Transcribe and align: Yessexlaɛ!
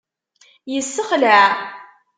Yessexlaɛ! 0.71 1.47